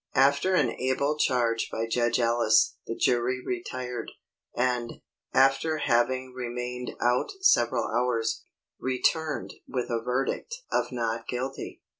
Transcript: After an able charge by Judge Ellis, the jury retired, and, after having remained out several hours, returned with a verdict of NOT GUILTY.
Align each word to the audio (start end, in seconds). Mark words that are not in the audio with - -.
After 0.15 0.55
an 0.55 0.71
able 0.71 1.15
charge 1.15 1.69
by 1.71 1.85
Judge 1.85 2.19
Ellis, 2.19 2.75
the 2.87 2.95
jury 2.95 3.39
retired, 3.45 4.09
and, 4.55 4.93
after 5.31 5.77
having 5.77 6.33
remained 6.33 6.95
out 6.99 7.29
several 7.41 7.85
hours, 7.87 8.43
returned 8.79 9.53
with 9.67 9.91
a 9.91 10.01
verdict 10.01 10.55
of 10.71 10.91
NOT 10.91 11.27
GUILTY. 11.27 11.83